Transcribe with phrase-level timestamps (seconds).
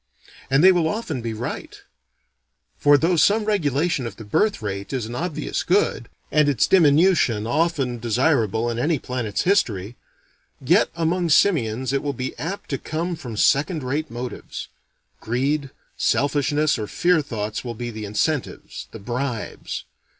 [0.49, 1.79] And they will often be right:
[2.79, 7.45] for though some regulation of the birth rate is an obvious good, and its diminution
[7.45, 9.95] often desirable in any planet's history,
[10.59, 14.69] yet among simians it will be apt to come from second rate motives.
[15.19, 19.83] Greed, selfishness or fear thoughts will be the incentives, the bribes.